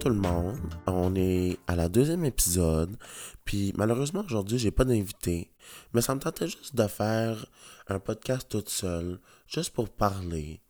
[0.00, 2.96] Tout le monde, on est à la deuxième épisode,
[3.44, 5.50] puis malheureusement aujourd'hui j'ai pas d'invité,
[5.92, 7.46] mais ça me tentait juste de faire
[7.88, 10.60] un podcast toute seule, juste pour parler,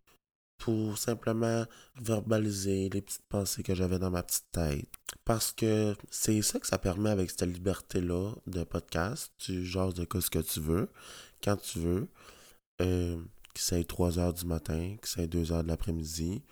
[0.57, 1.67] pour simplement
[2.00, 4.89] verbaliser les petites pensées que j'avais dans ma petite tête.
[5.27, 10.07] Parce que c'est ça que ça permet avec cette liberté-là de podcast, tu genre de
[10.21, 10.89] ce que tu veux,
[11.45, 12.08] quand tu veux,
[12.81, 13.21] euh,
[13.53, 16.43] que ça 3 heures du matin, que ça 2 heures de l'après-midi,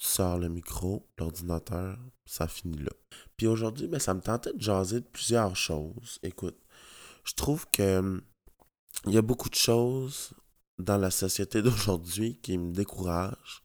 [0.00, 2.90] tu sors le micro, l'ordinateur, ça finit là.
[3.36, 6.18] Puis aujourd'hui, ben, ça me tentait de jaser de plusieurs choses.
[6.22, 6.58] Écoute,
[7.24, 8.22] je trouve que
[9.06, 10.32] il y a beaucoup de choses
[10.78, 13.62] dans la société d'aujourd'hui qui me découragent,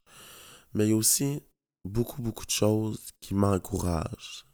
[0.74, 1.40] mais il y a aussi
[1.86, 4.46] beaucoup, beaucoup de choses qui m'encouragent.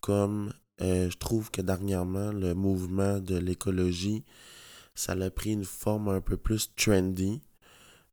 [0.00, 4.24] Comme euh, je trouve que dernièrement, le mouvement de l'écologie,
[4.96, 7.42] ça a pris une forme un peu plus trendy.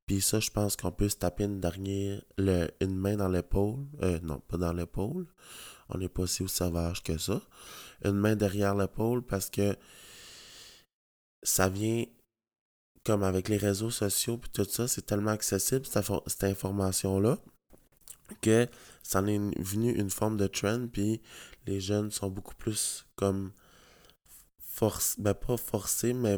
[0.08, 3.86] Puis ça, je pense qu'on peut se taper une dernière, le, une main dans l'épaule.
[4.02, 5.28] Euh, non, pas dans l'épaule.
[5.90, 7.42] On n'est pas au sauvage que ça.
[8.04, 9.76] Une main derrière l'épaule parce que
[11.44, 12.06] ça vient
[13.04, 17.38] comme avec les réseaux sociaux puis tout ça, c'est tellement accessible cette, information-là
[18.42, 18.68] que
[19.02, 21.22] ça en est venu une forme de trend puis
[21.66, 23.54] les jeunes sont beaucoup plus comme
[24.60, 26.38] force ben pas forcés mais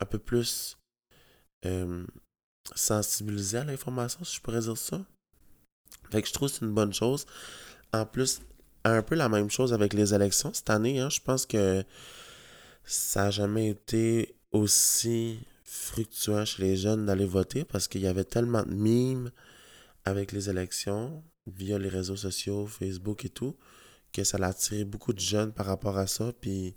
[0.00, 0.76] un peu plus
[1.64, 2.04] euh,
[2.74, 5.04] sensibiliser à l'information, si je pourrais dire ça.
[6.10, 7.26] Fait que je trouve que c'est une bonne chose.
[7.92, 8.40] En plus,
[8.84, 11.00] un peu la même chose avec les élections cette année.
[11.00, 11.84] Hein, je pense que
[12.84, 18.24] ça n'a jamais été aussi fructueux chez les jeunes d'aller voter parce qu'il y avait
[18.24, 19.30] tellement de mimes
[20.04, 23.56] avec les élections via les réseaux sociaux, Facebook et tout,
[24.12, 26.32] que ça a attiré beaucoup de jeunes par rapport à ça.
[26.40, 26.76] Puis,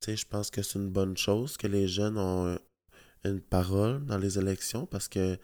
[0.00, 2.58] tu sais, je pense que c'est une bonne chose que les jeunes ont
[3.24, 5.38] une parole dans les élections parce que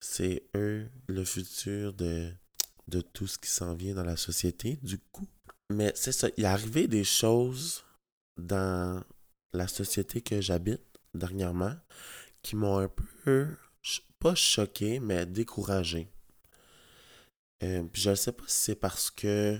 [0.00, 2.32] c'est eux le futur de,
[2.88, 5.28] de tout ce qui s'en vient dans la société, du coup.
[5.70, 7.84] Mais c'est ça, il est arrivé des choses
[8.36, 9.02] dans
[9.52, 10.82] la société que j'habite
[11.14, 11.74] dernièrement
[12.42, 13.48] qui m'ont un peu,
[14.18, 16.08] pas choqué, mais découragé.
[17.62, 19.58] Euh, puis je ne sais pas si c'est parce que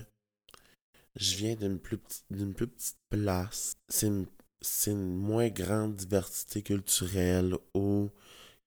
[1.15, 3.73] je viens d'une plus, d'une plus petite place.
[3.89, 4.27] C'est une
[4.61, 8.09] c'est une moins grande diversité culturelle ou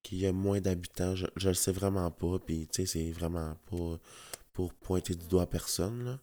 [0.03, 2.39] qu'il y a moins d'habitants, je, je le sais vraiment pas.
[2.39, 3.99] Puis, tu sais, c'est vraiment pas
[4.53, 6.19] pour pointer du doigt personne.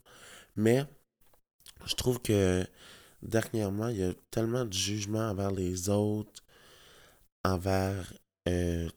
[0.55, 0.85] Mais,
[1.85, 2.65] je trouve que
[3.21, 6.43] dernièrement, il y a tellement de jugements envers les autres,
[7.43, 8.13] envers
[8.47, 8.89] euh,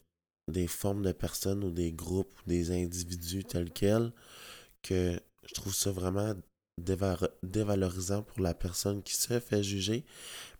[0.49, 4.13] des formes de personnes ou des groupes ou des individus tels quels,
[4.83, 6.34] que je trouve ça vraiment
[6.79, 10.05] dévalorisant pour la personne qui se fait juger,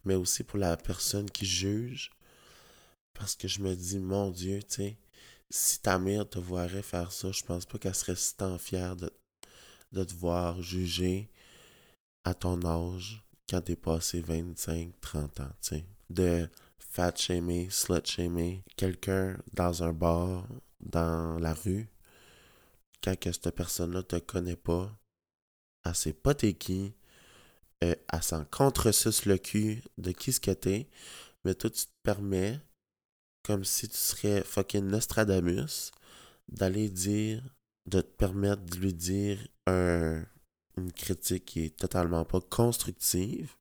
[0.05, 2.11] mais aussi pour la personne qui juge.
[3.15, 4.99] Parce que je me dis, mon Dieu, tu sais,
[5.51, 8.97] si ta mère te voirait faire ça, je pense pas qu'elle serait si tant fière
[8.97, 9.11] de,
[9.93, 11.31] te voir juger
[12.25, 15.85] à ton âge quand t'es passé 25, 30 ans, tu sais.
[16.11, 16.49] De
[16.79, 20.47] fat shamer, slut shamer quelqu'un dans un bar,
[20.81, 21.89] dans la rue,
[23.03, 24.91] quand que cette personne-là te connaît pas,
[25.85, 26.95] elle sait pas t'es qui,
[27.83, 30.89] euh, elle s'en contresuce le cul de qui ce que t'es,
[31.45, 32.61] mais toi, tu te permets,
[33.43, 35.93] comme si tu serais fucking Nostradamus,
[36.49, 37.43] d'aller dire,
[37.87, 40.25] de te permettre de lui dire un,
[40.79, 43.55] une critique qui est totalement pas constructive,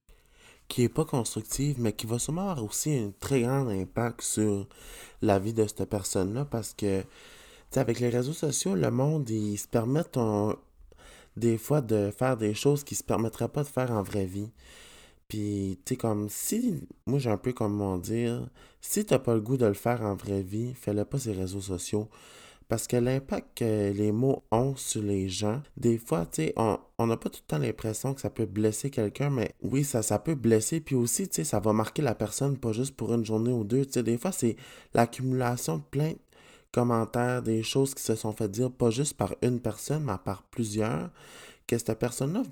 [0.70, 4.68] qui est pas constructive, mais qui va sûrement avoir aussi un très grand impact sur
[5.22, 7.04] la vie de cette personne-là, parce que,
[7.72, 10.56] tu avec les réseaux sociaux, le monde, ils se permettent un,
[11.38, 14.52] des fois de faire des choses qui se permettraient pas de faire en vraie vie.
[15.28, 18.48] Puis, tu sais, comme si, moi j'ai un peu comme on dire,
[18.82, 21.40] si t'as pas le goût de le faire en vraie vie, fais-le pas sur les
[21.40, 22.10] réseaux sociaux.
[22.70, 27.08] Parce que l'impact que les mots ont sur les gens, des fois, tu sais, on
[27.08, 30.18] n'a pas tout le temps l'impression que ça peut blesser quelqu'un, mais oui, ça, ça
[30.18, 30.80] peut blesser.
[30.80, 33.64] Puis aussi, tu sais, ça va marquer la personne, pas juste pour une journée ou
[33.64, 33.86] deux.
[33.86, 34.56] Tu sais, des fois, c'est
[34.94, 36.20] l'accumulation de plaintes
[36.74, 40.44] commentaires, des choses qui se sont fait dire, pas juste par une personne, mais par
[40.44, 41.12] plusieurs,
[41.68, 42.44] que cette personne-là,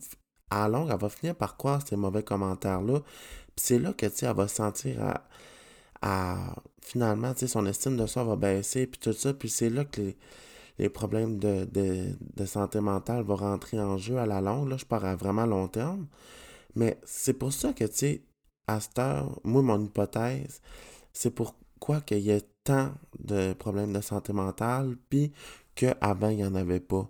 [0.49, 2.99] à longue, elle va finir par croire ces mauvais commentaires-là.
[3.55, 5.23] Puis c'est là que, tu sais, elle va sentir à,
[6.01, 9.33] à finalement, tu sais, son estime de soi va baisser, puis tout ça.
[9.33, 10.13] Puis c'est là que
[10.77, 14.69] les, problèmes de, de, santé mentale vont rentrer en jeu à la longue.
[14.69, 16.07] Là, je parle à vraiment long terme.
[16.75, 18.23] Mais c'est pour ça que, tu sais,
[18.67, 20.61] à cette heure, moi, mon hypothèse,
[21.13, 25.31] c'est pourquoi qu'il y a tant de problèmes de santé mentale, puis
[25.75, 27.09] qu'avant, il n'y en avait pas.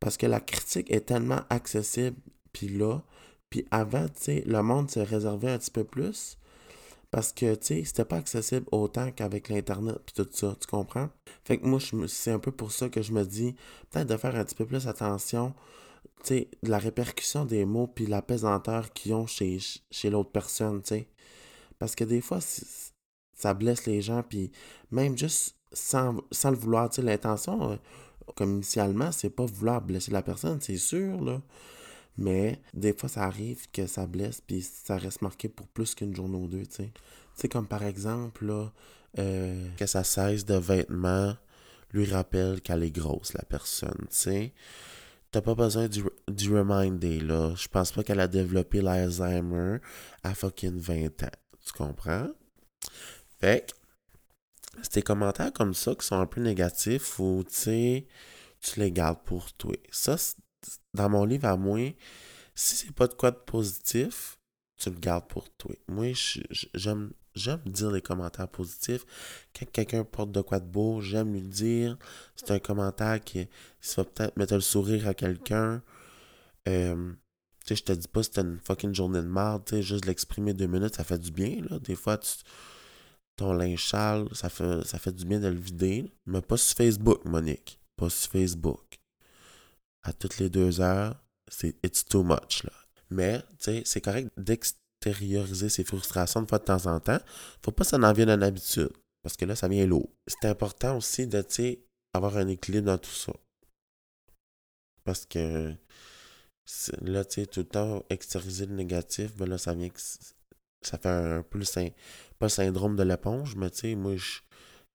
[0.00, 2.16] Parce que la critique est tellement accessible,
[2.52, 3.02] puis là,
[3.50, 6.38] puis avant, tu sais, le monde se réservait un petit peu plus.
[7.10, 11.08] Parce que, tu sais, c'était pas accessible autant qu'avec l'Internet puis tout ça, tu comprends?
[11.44, 13.54] Fait que moi, c'est un peu pour ça que je me dis,
[13.90, 15.54] peut-être de faire un petit peu plus attention,
[16.24, 19.60] sais, la répercussion des mots puis la pesanteur qu'ils ont chez,
[20.10, 21.08] l'autre personne, tu sais.
[21.78, 22.40] Parce que des fois,
[23.34, 24.50] ça blesse les gens, puis
[24.90, 27.76] même juste sans, le vouloir, tu sais, l'intention, euh,
[28.36, 31.42] comme initialement, c'est pas vouloir blesser la personne, c'est sûr, là.
[32.16, 36.14] Mais des fois, ça arrive que ça blesse, puis ça reste marqué pour plus qu'une
[36.14, 36.92] journée ou deux, tu sais.
[37.38, 38.70] Tu comme par exemple,
[39.18, 41.34] euh, que sa cesse de vêtements
[41.92, 44.52] lui rappelle qu'elle est grosse, la personne, tu sais.
[45.32, 47.54] T'as pas besoin du, du reminder, là.
[47.56, 49.78] Je pense pas qu'elle a développé l'Alzheimer
[50.22, 51.36] à fucking 20 ans.
[51.64, 52.28] Tu comprends?
[53.44, 53.74] Fait
[54.82, 58.06] c'est des commentaires comme ça qui sont un peu négatifs ou, tu sais,
[58.60, 59.74] tu les gardes pour toi.
[59.90, 60.16] Ça,
[60.94, 61.94] dans mon livre à moi,
[62.54, 64.38] si c'est pas de quoi de positif,
[64.76, 65.74] tu le gardes pour toi.
[65.88, 66.12] Moi,
[66.74, 69.04] j'aime j'aime dire les commentaires positifs.
[69.58, 71.98] Quand quelqu'un porte de quoi de beau, j'aime lui dire.
[72.36, 73.46] C'est un commentaire qui
[73.96, 75.82] va peut-être mettre le sourire à quelqu'un.
[76.66, 77.12] Euh,
[77.66, 80.06] tu sais, je te dis pas c'était une fucking journée de merde, tu sais, juste
[80.06, 81.78] l'exprimer deux minutes, ça fait du bien, là.
[81.78, 82.18] Des fois,
[83.36, 86.12] ton linge sale, ça fait, ça fait du bien de le vider.
[86.26, 87.80] Mais pas sur Facebook, Monique.
[87.96, 88.98] Pas sur Facebook.
[90.02, 92.72] À toutes les deux heures, c'est it's too much, là.
[93.10, 97.20] Mais, tu sais, c'est correct d'extérioriser ses frustrations de fois de temps en temps.
[97.62, 98.90] Faut pas que ça en vienne une habitude.
[99.22, 100.10] Parce que là, ça vient lourd.
[100.26, 103.32] C'est important aussi de, tu sais, avoir un équilibre dans tout ça.
[105.04, 105.74] Parce que
[107.02, 110.98] là, tu sais, tout le temps extérioriser le négatif, ben là, ça vient que ça
[110.98, 111.64] fait un peu le
[112.38, 114.40] pas le syndrome de l'éponge, mais tu sais, moi, je,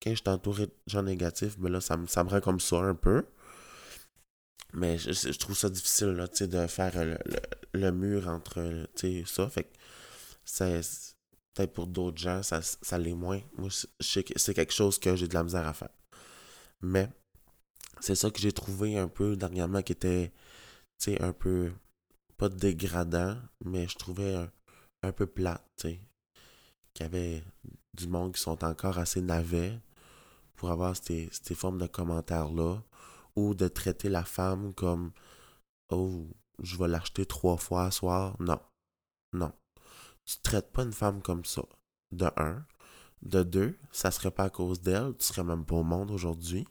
[0.02, 2.60] quand je suis entouré de gens négatifs, ben là, ça, me, ça me rend comme
[2.60, 3.26] ça un peu.
[4.74, 6.94] Mais je, trouve ça difficile, là, tu sais, de faire
[7.74, 9.50] le, mur entre, tu sais, ça.
[9.50, 9.70] Fait que
[11.56, 13.42] peut-être pour d'autres gens, ça, ça l'est moins.
[13.58, 13.70] Moi,
[14.00, 15.90] c'est quelque chose que j'ai de la misère à faire.
[16.82, 17.10] Mais
[18.00, 20.32] c'est ça que j'ai trouvé un peu dernièrement qui était,
[21.00, 21.72] tu sais, un peu,
[22.38, 24.52] pas dégradant, mais je trouvais un,
[25.04, 26.00] un peu plate, tu sais.
[27.00, 27.44] Qu'il y avait
[27.94, 29.80] du monde qui sont encore assez navets
[30.58, 32.84] pour avoir ces, formes de commentaires-là.
[33.38, 35.14] Ou de traiter la femme comme
[35.90, 36.28] Oh,
[36.62, 38.36] je vais l'acheter trois fois à soir.
[38.42, 38.60] Non.
[39.32, 39.54] Non.
[40.26, 41.64] Tu traites pas une femme comme ça.
[42.12, 42.66] De un.
[43.22, 45.16] De deux, ça serait pas à cause d'elle.
[45.16, 46.68] Tu serais même pas au monde aujourd'hui.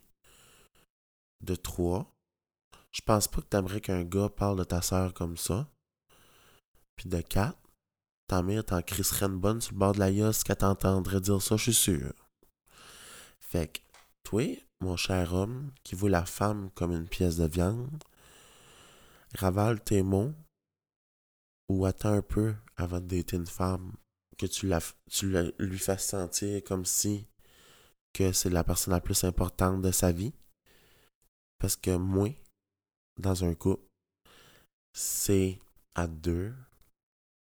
[1.40, 2.12] De trois,
[2.90, 5.66] je pense pas que t'aimerais qu'un gars parle de ta sœur comme ça.
[6.96, 7.58] Puis de quatre,
[8.28, 11.42] ta mère t'en crisserait une bonne sur le bord de la yosse qu'elle t'entendrait dire
[11.42, 12.12] ça, je suis sûr.
[13.40, 13.80] Fait que,
[14.22, 14.44] toi,
[14.80, 18.04] mon cher homme, qui voit la femme comme une pièce de viande,
[19.34, 20.34] ravale tes mots
[21.70, 23.92] ou attends un peu avant de une femme,
[24.38, 24.80] que tu, la,
[25.10, 27.26] tu lui fasses sentir comme si
[28.12, 30.32] que c'est la personne la plus importante de sa vie.
[31.58, 32.30] Parce que moi,
[33.16, 33.82] dans un couple,
[34.92, 35.58] c'est
[35.94, 36.54] à deux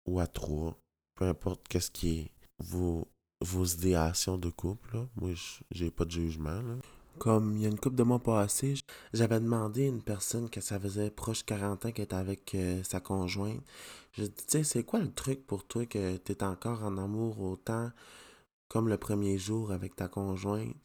[0.10, 0.78] ou à trois,
[1.16, 3.08] peu importe qu'est-ce qui est vos,
[3.42, 4.96] vos idéations de couple.
[4.96, 5.08] Là.
[5.16, 5.32] Moi,
[5.72, 6.62] j'ai pas de jugement.
[6.62, 6.76] Là.
[7.18, 8.76] Comme il y a une couple de mois passés,
[9.14, 12.82] j'avais demandé à une personne que ça faisait proche 40 ans qu'elle était avec euh,
[12.84, 13.62] sa conjointe.
[14.14, 16.98] Je dis, tu sais, c'est quoi le truc pour toi que tu es encore en
[16.98, 17.92] amour autant
[18.68, 20.76] comme le premier jour avec ta conjointe?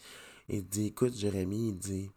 [0.48, 2.10] Il dit, écoute, Jérémy, il dit,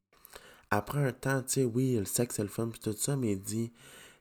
[0.71, 3.33] après un temps, tu sais, oui, le sexe, c'est le fun, puis tout ça, mais
[3.33, 3.71] il dit,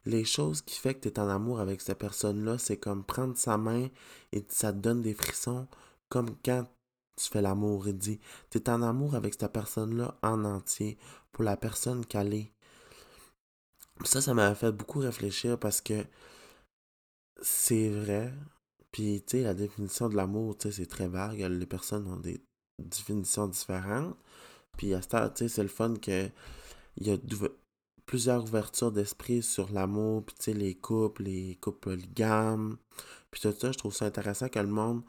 [0.07, 3.37] les choses qui fait que tu es en amour avec cette personne-là, c'est comme prendre
[3.37, 3.89] sa main
[4.33, 5.67] et ça te donne des frissons,
[6.09, 6.65] comme quand
[7.17, 7.89] tu fais l'amour.
[7.89, 8.21] Il dit,
[8.51, 10.97] tu es en amour avec cette personne-là en entier,
[11.33, 12.53] pour la personne qu'elle est.
[14.05, 16.05] Ça, ça m'a fait beaucoup réfléchir parce que
[17.43, 18.33] c'est vrai.
[18.93, 21.41] Puis, tu sais, la définition de l'amour, tu sais, c'est très vague.
[21.41, 22.41] Les personnes ont des
[22.79, 24.17] définitions différentes.
[24.77, 26.29] Puis à ce tu sais, c'est le fun que
[26.99, 27.17] il y a
[28.07, 32.77] plusieurs ouvertures d'esprit sur l'amour, puis tu sais, les couples, les couples polygames.
[33.31, 35.03] Puis tout ça, je trouve ça intéressant que le monde,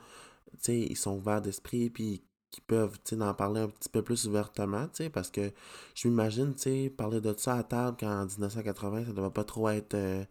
[0.54, 3.90] tu sais, ils sont ouverts d'esprit, puis qu'ils peuvent, tu sais, en parler un petit
[3.90, 5.52] peu plus ouvertement, tu sais, parce que
[5.96, 9.34] je m'imagine, tu sais, parler de ça à table quand en 1980, ça ne doit
[9.34, 9.94] pas trop être...
[9.94, 10.24] Euh,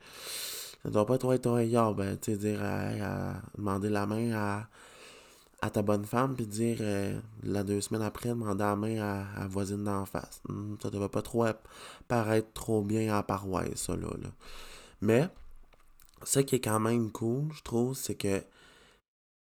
[0.82, 4.68] ça doit pas trop être un ben, tu sais, dire, à, demander la main à
[5.62, 9.40] à ta bonne femme puis dire euh, la deux semaines après demander la main à,
[9.40, 10.40] la voisine d'en face.
[10.48, 11.46] Hmm, ça devait pas trop
[12.08, 14.08] paraître trop bien à paroisse, ça là,
[15.00, 15.28] Mais
[16.22, 18.42] ce qui est quand même cool, je trouve, c'est que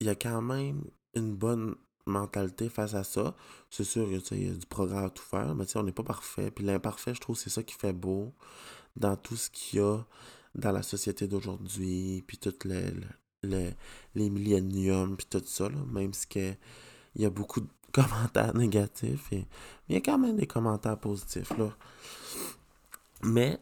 [0.01, 0.85] il y a quand même
[1.15, 1.75] une bonne
[2.07, 3.35] mentalité face à ça.
[3.71, 6.51] C'est sûr qu'il y a du progrès à tout faire, mais on n'est pas parfait.
[6.51, 8.35] Puis l'imparfait, je trouve, c'est ça qui fait beau
[8.97, 10.05] dans tout ce qu'il y a
[10.55, 12.65] dans la société d'aujourd'hui, puis toutes
[13.45, 19.47] les, milléniums puis tout ça, même si il y a beaucoup de commentaires négatifs, et,
[19.89, 21.57] il y a quand même des commentaires positifs.
[21.57, 21.77] Là.
[23.23, 23.61] Mais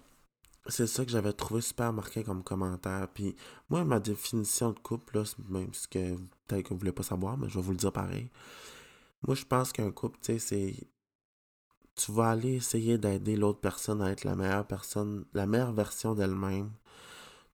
[0.67, 3.09] c'est ça que j'avais trouvé super marqué comme commentaire.
[3.13, 3.35] Puis
[3.71, 7.37] moi, ma définition de couple, là, même ce que peut-être que vous voulez pas savoir,
[7.37, 8.31] mais je vais vous le dire pareil.
[9.27, 10.75] Moi, je pense qu'un couple, tu sais, c'est.
[11.95, 16.15] Tu vas aller essayer d'aider l'autre personne à être la meilleure personne, la meilleure version
[16.15, 16.71] d'elle-même,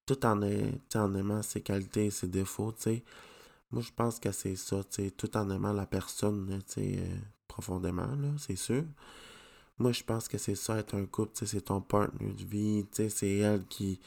[0.08, 3.04] tout en, aimant ses qualités et ses défauts, tu sais.
[3.70, 6.98] Moi, je pense que c'est ça, tu sais, tout en aimant la personne, tu sais,
[6.98, 8.84] euh, profondément, là, c'est sûr.
[9.78, 13.36] Moi, je pense que c'est ça, être un couple, c'est ton partner de vie, c'est
[13.36, 14.00] elle qui,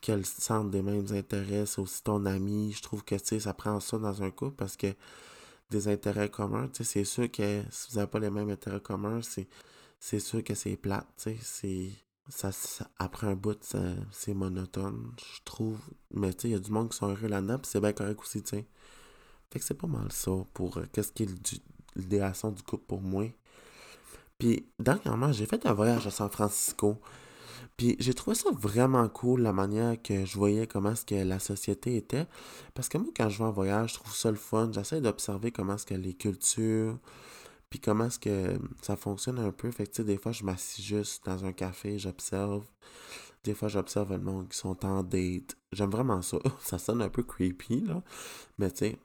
[0.00, 0.16] qui a
[0.64, 2.72] des mêmes intérêts, c'est aussi ton ami.
[2.72, 4.94] Je trouve que, ça prend ça dans un couple parce que
[5.70, 9.20] des intérêts communs, c'est sûr que si vous n'avez pas les mêmes intérêts communs,
[10.00, 11.90] c'est sûr que c'est plate, c'est...
[12.28, 12.50] Ça,
[12.98, 13.58] après un bout,
[14.10, 15.78] c'est monotone, je trouve.
[16.10, 17.92] Mais tu sais, il y a du monde qui sont heureux là-dedans, puis c'est bien
[17.92, 18.66] correct aussi, tu sais.
[19.50, 21.60] Fait que c'est pas mal ça pour euh, qu'est-ce qui est
[21.96, 23.30] l'idéation du couple pour moi.
[24.38, 26.98] Puis, dernièrement, j'ai fait un voyage à San Francisco.
[27.76, 31.38] Puis, j'ai trouvé ça vraiment cool, la manière que je voyais comment est-ce que la
[31.38, 32.26] société était.
[32.74, 34.70] Parce que moi, quand je vais en voyage, je trouve ça le fun.
[34.72, 36.98] J'essaie d'observer comment est-ce que les cultures,
[37.74, 39.68] puis comment est-ce que ça fonctionne un peu?
[39.72, 42.64] Fait que, tu sais, des fois, je m'assis juste dans un café, j'observe.
[43.42, 45.56] Des fois, j'observe le monde qui sont en date.
[45.72, 46.38] J'aime vraiment ça.
[46.60, 48.00] ça sonne un peu creepy, là.
[48.58, 48.98] Mais, tu sais,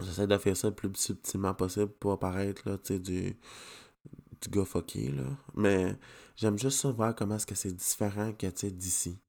[0.00, 3.36] j'essaie de faire ça le plus subtilement possible pour apparaître, là, tu sais, du
[4.42, 5.26] du gars fucké, là.
[5.54, 5.96] Mais
[6.34, 9.20] j'aime juste ça voir comment est-ce que c'est différent que, tu d'ici.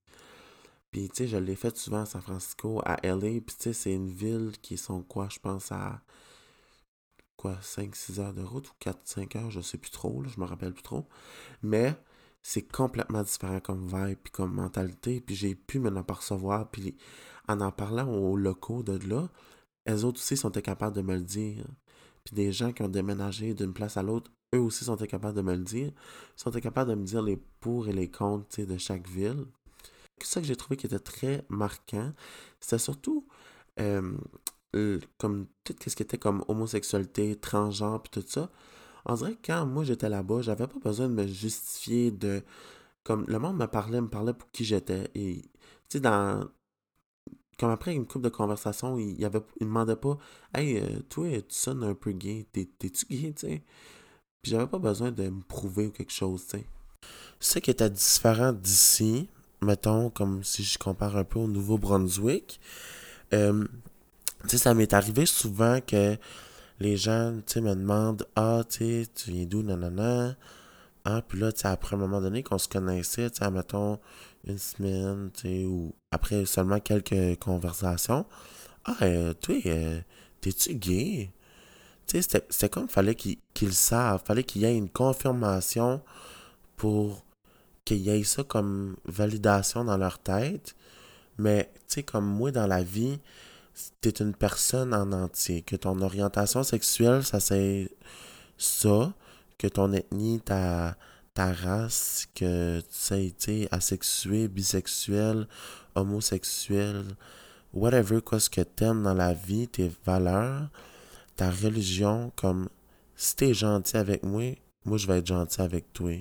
[0.90, 3.42] Puis, tu sais, je l'ai fait souvent à San Francisco, à LA.
[3.42, 6.02] Puis, tu sais, c'est une ville qui sont quoi, je pense, à
[7.46, 10.46] quoi, 5-6 heures de route ou 4-5 heures, je sais plus trop, là, je me
[10.46, 11.08] rappelle plus trop.
[11.62, 11.96] Mais
[12.42, 15.22] c'est complètement différent comme vibe puis comme mentalité.
[15.22, 16.70] Puis j'ai pu m'en apercevoir.
[16.70, 16.96] Puis
[17.48, 19.30] en en parlant aux locaux de là,
[19.86, 21.66] elles autres aussi sont capables de me le dire.
[22.24, 25.42] Puis des gens qui ont déménagé d'une place à l'autre, eux aussi sont capables de
[25.42, 25.92] me le dire.
[26.38, 29.46] Ils sont capables de me dire les pour et les contre de chaque ville.
[30.24, 32.14] Ça que j'ai trouvé qui était très marquant,
[32.60, 33.28] c'était surtout
[33.80, 34.16] euh,
[35.18, 38.50] comme tout ce qui était comme homosexualité, transgenre, puis tout ça.
[39.06, 42.42] On dirait que quand moi j'étais là-bas, j'avais pas besoin de me justifier de.
[43.04, 45.10] Comme le monde me parlait, me parlait pour qui j'étais.
[45.14, 45.50] Et tu
[45.90, 46.50] sais, dans,
[47.58, 50.18] comme après une couple de conversation, il, il, avait, il demandait pas
[50.54, 53.64] Hey, euh, toi, tu sonnes un peu gay, t'es-tu gay, tu sais?
[54.42, 56.66] Puis j'avais pas besoin de me prouver ou quelque chose, tu sais.
[57.40, 59.30] Ce qui était différent d'ici,
[59.62, 62.60] mettons, comme si je compare un peu au Nouveau-Brunswick,
[63.34, 63.66] euh,
[64.50, 66.18] sais, ça m'est arrivé souvent que
[66.80, 70.36] les gens, tu me demandent Ah, tu viens d'où, nanana.
[71.06, 74.00] Ah, puis là, tu après un moment donné qu'on se connaissait, tu sais, mettons,
[74.46, 78.26] une semaine, tu sais, ou après seulement quelques conversations.
[78.86, 80.02] Ah, euh, toi, euh,
[80.42, 81.32] t'es-tu gay?
[82.08, 84.22] Tu sais, c'était comme fallait qu'ils le savent.
[84.26, 86.02] Fallait qu'il y ait une confirmation
[86.78, 87.26] pour
[87.86, 90.76] qu'il y ait ça comme validation dans leur tête.
[91.38, 93.20] Mais, tu sais, comme moi dans la vie,
[94.02, 95.62] t'es une personne en entier.
[95.62, 97.90] Que ton orientation sexuelle, ça c'est
[98.58, 99.14] ça.
[99.58, 100.96] Que ton ethnie, ta
[101.36, 105.48] race, que tu sais, tu asexué, bisexuel,
[105.96, 107.04] homosexuel,
[107.74, 110.70] whatever, quoi, ce que t'aimes dans la vie, tes valeurs,
[111.36, 112.70] ta religion, comme
[113.16, 116.12] si t'es gentil avec moi, moi je vais être gentil avec toi.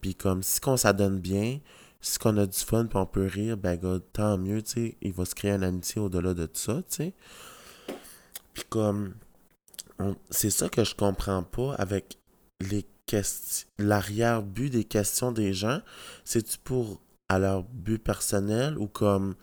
[0.00, 1.60] Puis comme si qu'on s'adonne bien,
[2.00, 4.96] si qu'on a du fun puis on peut rire, ben God, tant mieux, tu sais,
[5.02, 7.14] il va se créer une amitié au-delà de tout ça, tu sais.
[8.54, 9.14] Puis comme,
[10.30, 12.18] c'est ça que je comprends pas avec
[12.60, 12.86] les
[13.78, 15.80] l'arrière-but des questions des gens,
[16.24, 19.34] c'est-tu pour à leur but personnel ou comme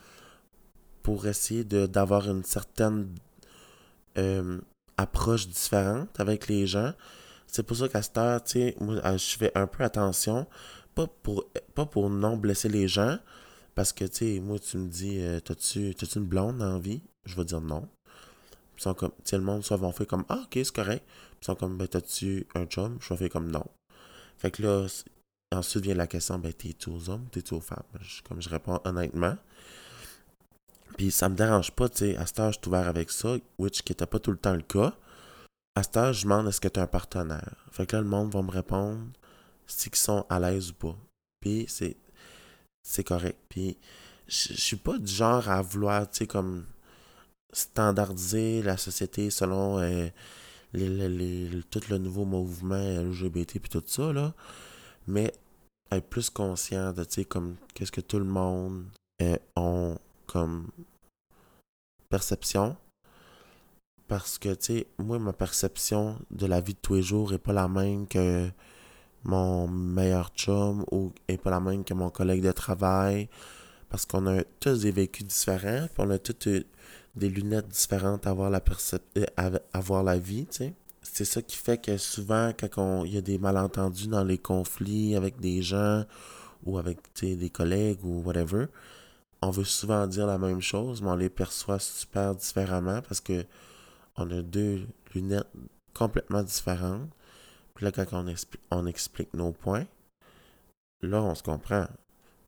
[1.04, 3.14] pour essayer d'avoir une certaine
[4.18, 4.60] euh,
[4.98, 6.94] approche différente avec les gens?
[7.48, 10.48] C'est pour ça qu'à cette heure, tu sais, je fais un peu attention,
[10.98, 13.20] pas pour, pas pour non blesser les gens,
[13.76, 17.02] parce que, tu sais, moi, tu me dis, euh, t'as-tu une blonde en vie?
[17.26, 17.88] Je vais dire non.
[18.78, 21.06] Ils sont comme, le monde, soit vont faire comme, ah, ok, c'est correct.
[21.42, 22.98] Ils sont comme, ben, t'as-tu un chum?
[23.00, 23.66] Je vais faire comme non.
[24.38, 24.88] Fait que là,
[25.56, 27.84] ensuite vient la question, ben, t'es-tu aux hommes, t'es-tu aux femmes?
[28.28, 29.36] comme je réponds honnêtement.
[30.98, 33.36] Puis ça me dérange pas, tu sais, à cette heure, je suis ouvert avec ça,
[33.60, 34.96] which qui n'était pas tout le temps le cas.
[35.76, 37.68] À cette heure, je demande est-ce que tu es un partenaire?
[37.72, 39.06] Fait que là, le monde va me répondre
[39.68, 40.96] si ils sont à l'aise ou pas.
[41.40, 41.98] Puis c'est,
[42.84, 43.40] c'est correct.
[43.50, 43.78] Puis
[44.28, 46.66] je suis pas du genre à vouloir, tu sais, comme
[47.54, 50.08] standardiser la société selon euh,
[50.74, 54.34] les, tout le nouveau mouvement LGBT puis tout ça, là.
[55.08, 55.34] Mais
[55.92, 58.86] être plus conscient de, tu sais, comme, qu'est-ce que tout le monde
[59.22, 60.70] euh, ont comme
[62.10, 62.76] perception.
[64.08, 67.40] Parce que, tu sais, moi, ma perception de la vie de tous les jours est
[67.40, 68.50] pas la même que
[69.24, 73.30] mon meilleur chum ou est pas la même que mon collègue de travail
[73.90, 76.64] parce qu'on a tous des vécus différents, puis on a toutes euh,
[77.16, 78.62] des lunettes différentes à voir la,
[79.18, 80.74] euh, voir la vie, tu sais.
[81.02, 85.16] C'est ça qui fait que souvent, quand il y a des malentendus dans les conflits
[85.16, 86.04] avec des gens
[86.66, 88.66] ou avec des collègues ou whatever,
[89.42, 93.46] on veut souvent dire la même chose, mais on les perçoit super différemment parce que
[94.18, 95.48] on a deux lunettes
[95.94, 97.10] complètement différentes.
[97.78, 98.26] Puis là, quand on,
[98.72, 99.86] on explique nos points,
[101.04, 101.86] là, on se comprend.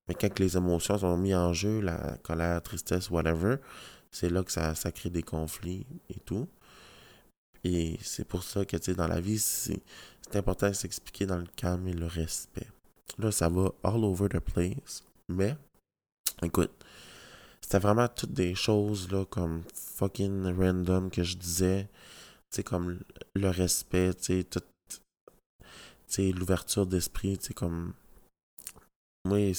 [0.08, 3.58] Mais quand les émotions sont mises en jeu, la colère, tristesse, whatever,
[4.10, 6.48] c'est là que ça, ça crée des conflits et tout.
[7.64, 9.84] Et c'est pour ça que, tu sais, dans la vie, c'est
[10.34, 12.68] important de s'expliquer dans le calme et le respect.
[13.20, 15.04] Là, ça va all over the place.
[15.28, 15.56] Mais,
[16.42, 16.72] écoute,
[17.62, 21.88] c'était vraiment toutes des choses, là, comme fucking random que je disais.
[22.50, 23.00] Tu sais, comme
[23.36, 24.64] le respect, tu sais, tout.
[26.18, 27.94] L'ouverture d'esprit, tu comme.
[29.26, 29.52] Moi,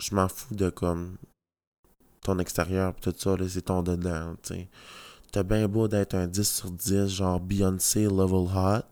[0.00, 1.16] je m'en fous de comme
[2.22, 4.68] ton extérieur tout ça, c'est ton dedans, tu sais.
[5.32, 8.84] T'as bien beau d'être un 10 sur 10, genre Beyoncé level hot.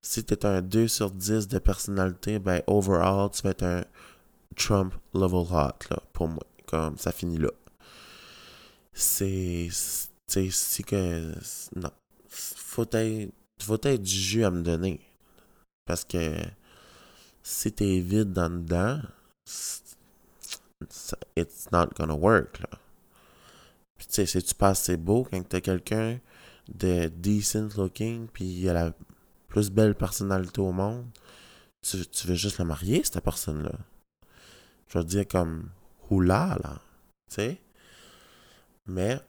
[0.00, 3.84] Si t'es un 2 sur 10 de personnalité, ben overall, tu vas être un
[4.56, 6.44] Trump level hot, là, pour moi.
[6.66, 7.50] Comme ça finit là.
[8.92, 9.68] C'est.
[10.28, 11.32] Tu si que.
[11.76, 11.90] Non.
[12.28, 15.00] Faut être, faut être du jus à me donner.
[15.86, 16.36] Parce que
[17.42, 19.00] si t'es vide dans dedans,
[21.36, 22.78] it's not gonna work, là.
[23.96, 26.18] Puis tu sais, si tu passes c'est beau quand t'as quelqu'un
[26.68, 28.92] de decent looking, puis il a la
[29.48, 31.06] plus belle personnalité au monde,
[31.82, 33.72] tu, tu veux juste la marier, cette personne-là?
[34.88, 35.70] Je veux dire comme
[36.10, 36.80] oula, là.
[37.28, 37.62] Tu sais?
[38.86, 39.20] Mais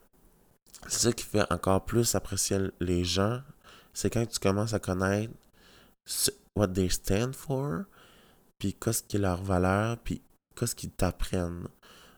[0.88, 3.41] c'est ça qui fait encore plus apprécier les gens,
[3.93, 5.34] c'est quand tu commences à connaître
[6.56, 7.84] what they stand for,
[8.58, 10.22] puis qu'est-ce qui est leur valeur, puis
[10.56, 11.68] qu'est-ce qu'ils t'apprennent.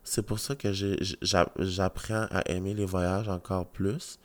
[0.04, 4.20] C'est pour ça que j'apprends à aimer les voyages encore plus.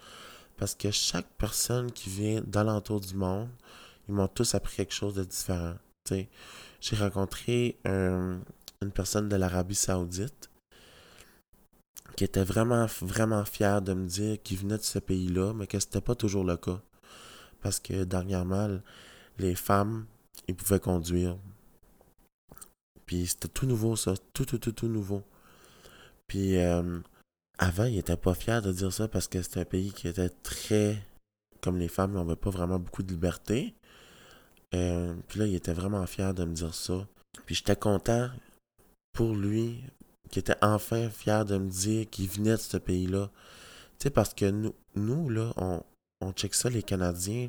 [0.58, 3.48] Parce que chaque personne qui vient d'alentour du monde,
[4.08, 5.74] ils m'ont tous appris quelque chose de différent.
[6.08, 10.50] J'ai rencontré une personne de l'Arabie Saoudite
[12.16, 15.80] qui était vraiment, vraiment fière de me dire qu'il venait de ce pays-là, mais que
[15.80, 16.80] c'était pas toujours le cas.
[17.60, 18.78] Parce que dernièrement,
[19.42, 20.06] les femmes,
[20.48, 21.36] ils pouvaient conduire.
[23.06, 24.14] Puis c'était tout nouveau, ça.
[24.32, 25.22] Tout, tout, tout, tout nouveau.
[26.26, 27.00] Puis euh,
[27.58, 30.30] avant, il était pas fier de dire ça parce que c'était un pays qui était
[30.30, 31.04] très.
[31.60, 33.74] Comme les femmes, on n'avait pas vraiment beaucoup de liberté.
[34.74, 37.06] Euh, puis là, il était vraiment fier de me dire ça.
[37.46, 38.30] Puis j'étais content
[39.12, 39.84] pour lui,
[40.30, 43.30] qui était enfin fier de me dire qu'il venait de ce pays-là.
[43.98, 45.82] Tu sais, parce que nous, nous là, on,
[46.20, 47.48] on check ça, les Canadiens.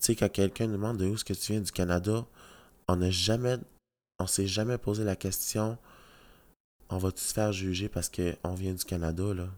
[0.00, 2.26] Tu sais, quand quelqu'un nous demande de où est-ce que tu viens du Canada,
[2.88, 3.58] on n'a jamais.
[4.18, 5.78] On s'est jamais posé la question
[6.90, 9.48] on va-tu se faire juger parce qu'on vient du Canada, là?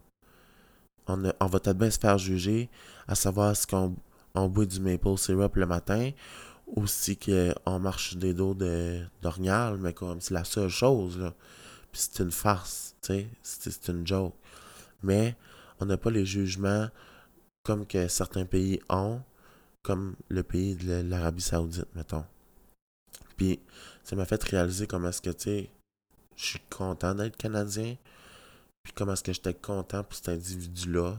[1.09, 2.71] On, on va peut-être bien se faire juger
[3.09, 3.97] à savoir si on,
[4.35, 6.11] on boit du maple syrup le matin
[6.67, 7.19] ou si
[7.67, 11.35] on marche des dos d'orignal, mais comme c'est la seule chose, là.
[11.91, 14.35] Puis c'est une farce, tu sais, c'est une joke.
[15.03, 15.37] Mais
[15.81, 16.89] on n'a pas les jugements
[17.65, 19.21] comme que certains pays ont,
[19.83, 22.25] comme le pays de l'Arabie Saoudite, mettons.
[23.37, 23.61] Puis
[24.05, 25.71] ça m'a fait réaliser comment est-ce que, tu sais,
[26.37, 27.97] je suis content d'être Canadien.
[28.83, 31.17] Puis comment est-ce que j'étais content pour cet individu-là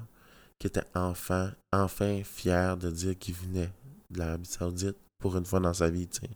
[0.59, 3.71] qui était enfin, enfin fier de dire qu'il venait
[4.11, 6.29] de l'Arabie Saoudite pour une fois dans sa vie, tu sais.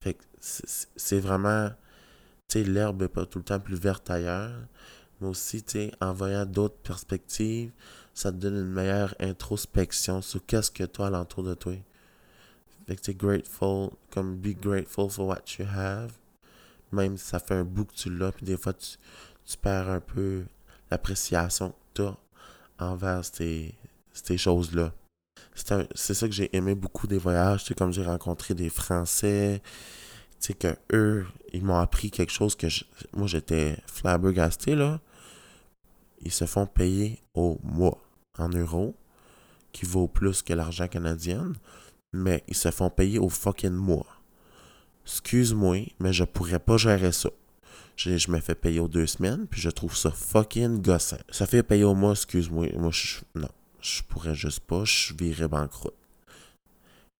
[0.00, 1.70] Fait que c'est vraiment,
[2.48, 4.58] tu sais, l'herbe n'est pas tout le temps plus verte ailleurs,
[5.20, 7.72] mais aussi, tu sais, en voyant d'autres perspectives,
[8.18, 11.74] ça te donne une meilleure introspection sur qu'est-ce que toi alentour de toi.
[12.84, 16.10] Fait que tu grateful, comme be grateful for what you have.
[16.90, 20.00] Même si ça fait un bout que tu l'as, puis des fois, tu, perds un
[20.00, 20.42] peu
[20.90, 22.16] l'appréciation que tu as
[22.80, 23.72] envers ces,
[24.36, 24.92] choses-là.
[25.54, 29.62] C'est ça que j'ai aimé beaucoup des voyages, sais, comme j'ai rencontré des Français,
[30.40, 32.66] tu sais, que eux, ils m'ont appris quelque chose que
[33.12, 35.00] moi, j'étais flabbergasté, là.
[36.22, 38.00] Ils se font payer au mois
[38.38, 38.94] en euros,
[39.72, 41.52] qui vaut plus que l'argent canadien,
[42.12, 44.06] mais ils se font payer au fucking mois.
[45.04, 47.30] Excuse-moi, mais je pourrais pas gérer ça.
[47.96, 51.18] Je, me fais payer aux deux semaines, puis je trouve ça fucking gossant.
[51.30, 52.68] Ça fait payer au mois, excuse-moi.
[52.76, 53.48] Moi, je, non,
[53.80, 55.94] je pourrais juste pas, je virais banqueroute.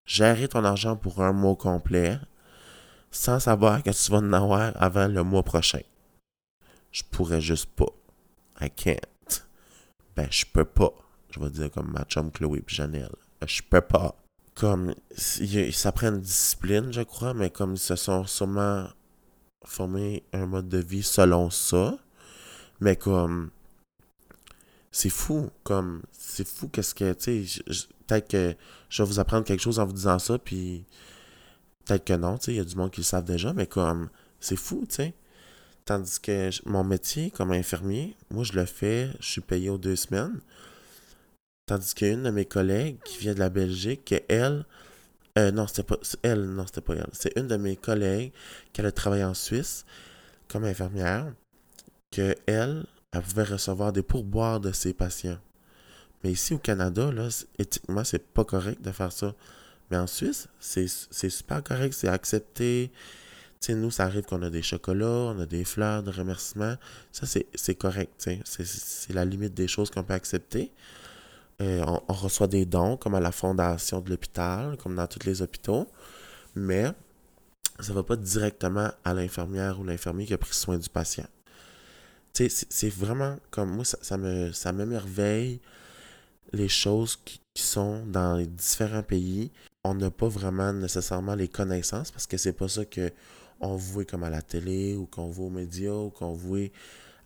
[0.07, 2.19] Gérer ton argent pour un mois complet,
[3.11, 5.81] sans savoir que tu vas en avoir avant le mois prochain.
[6.93, 7.93] Je pourrais juste pas.
[8.61, 9.43] I can't.
[10.17, 10.93] Ben, je peux pas.
[11.31, 13.15] Je vais dire comme ma chum Chloé et Janelle.
[13.47, 14.17] Je peux pas.
[14.55, 18.89] comme, ça prend une discipline, je crois, mais comme ils se sont sûrement
[19.65, 21.97] formés un mode de vie selon ça,
[22.81, 23.51] mais comme,
[24.91, 27.63] c'est fou, comme, c'est fou qu'est-ce que, tu sais,
[28.07, 28.57] peut-être que
[28.89, 30.85] je vais vous apprendre quelque chose en vous disant ça, puis
[31.85, 33.67] peut-être que non, tu sais, il y a du monde qui le savent déjà, mais
[33.67, 34.09] comme,
[34.41, 35.15] c'est fou, tu sais.
[35.85, 39.97] Tandis que mon métier comme infirmier, moi je le fais, je suis payé aux deux
[39.97, 40.41] semaines.
[41.69, 44.65] Tandis qu'une de mes collègues qui vient de la Belgique, elle,
[45.37, 47.11] euh, non, c'était pas elle, non, c'était pas elle.
[47.13, 48.33] C'est une de mes collègues
[48.73, 49.85] qui a travaillé en Suisse
[50.49, 51.31] comme infirmière,
[52.11, 55.37] que elle, elle pouvait recevoir des pourboires de ses patients.
[56.25, 57.29] Mais ici au Canada, là,
[57.59, 59.35] éthiquement, c'est pas correct de faire ça.
[59.91, 62.91] Mais en Suisse, c'est super correct, c'est accepté.
[63.61, 66.77] sais, nous, ça arrive qu'on a des chocolats, on a des fleurs de remerciement.
[67.13, 68.27] Ça, c'est correct.
[68.47, 70.73] C'est la limite des choses qu'on peut accepter.
[71.61, 75.43] Euh, on, reçoit des dons, comme à la fondation de l'hôpital, comme dans tous les
[75.43, 75.89] hôpitaux.
[76.55, 76.85] Mais
[77.81, 81.27] ça ne va pas directement à l'infirmière ou l'infirmier qui a pris soin du patient.
[82.33, 85.61] C'est vraiment comme moi, ça, ça me ça m'émerveille
[86.53, 89.51] les choses qui, sont dans les différents pays.
[89.83, 93.11] On n'a pas vraiment nécessairement les connaissances parce que c'est pas ça que
[93.61, 96.69] on voit comme à la télé ou qu'on voit aux médias ou qu'on voit,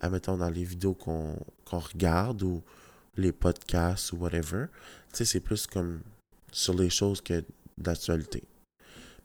[0.00, 1.36] admettons, dans les vidéos qu'on
[1.70, 2.62] regarde ou
[3.16, 4.66] les podcasts ou whatever.
[5.12, 6.00] Tu sais, c'est plus comme
[6.50, 7.44] sur les choses que
[7.78, 8.44] d'actualité.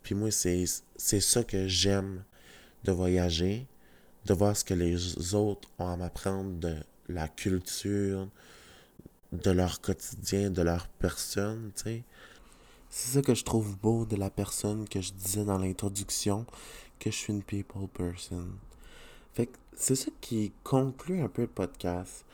[0.04, 0.65] Puis moi, c'est
[0.97, 2.23] ça que j'aime
[2.84, 3.67] de voyager,
[4.26, 6.76] de voir ce que les autres ont à m'apprendre de
[7.10, 8.30] la culture,
[9.32, 12.04] de leur quotidien, de leur personne, tu sais.
[12.89, 16.45] C'est ça que je trouve beau de la personne que je disais dans l'introduction,
[17.00, 18.47] que je suis une people person.
[19.34, 22.26] Fait que c'est ça qui conclut un peu le podcast.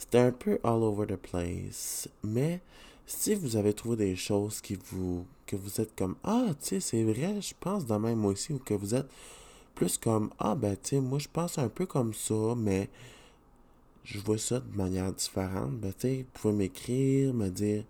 [0.00, 2.08] C'était un peu all over the place.
[2.24, 2.62] Mais
[3.06, 6.80] si vous avez trouvé des choses qui vous que vous êtes comme Ah, tu sais,
[6.80, 9.08] c'est vrai, je pense de même moi aussi, ou que vous êtes
[9.74, 12.88] plus comme Ah ben tu sais, moi je pense un peu comme ça, mais
[14.02, 17.84] je vois ça de manière différente, ben tu sais, vous pouvez m'écrire, me dire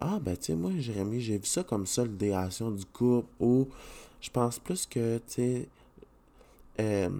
[0.00, 3.68] Ah ben tu sais, moi Jérémy, j'ai vu ça comme ça, l'idéation du couple, ou
[4.20, 5.68] je pense plus que tu sais
[6.78, 7.10] euh,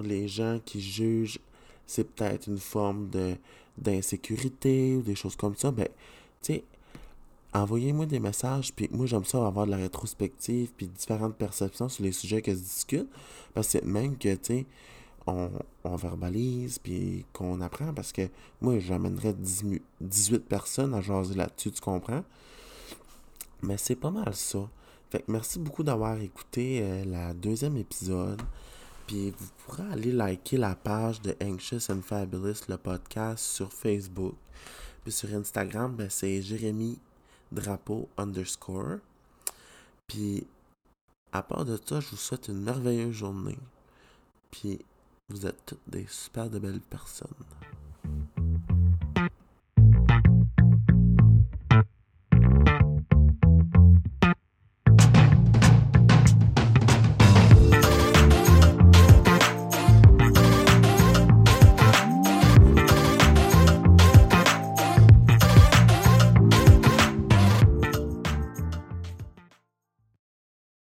[0.00, 1.40] les gens qui jugent
[1.88, 3.36] c'est peut-être une forme de
[3.76, 5.86] d'insécurité ou des choses comme ça, ben,
[6.42, 6.64] tu sais,
[7.52, 12.02] envoyez-moi des messages, puis moi j'aime ça avoir de la rétrospective, puis différentes perceptions sur
[12.04, 13.10] les sujets que se discutent,
[13.54, 14.66] parce que même que, tu sais,
[15.28, 15.50] on,
[15.84, 18.28] on, verbalise, puis qu'on apprend, parce que
[18.60, 19.34] moi j'amènerais
[20.00, 22.24] 18 personnes à jaser là-dessus, tu comprends?
[23.62, 24.68] Mais c'est pas mal ça.
[25.10, 28.42] Fait que merci beaucoup d'avoir écouté euh, la deuxième épisode.
[29.08, 34.34] Puis vous pourrez aller liker la page de Anxious and Fabulous, le podcast, sur Facebook.
[35.02, 36.98] Puis sur Instagram, ben, c'est Jérémy
[37.50, 38.98] Drapeau underscore.
[40.06, 40.46] Puis
[41.32, 43.58] à part de ça, je vous souhaite une merveilleuse journée.
[44.50, 44.78] Puis
[45.30, 47.28] vous êtes toutes des super de belles personnes.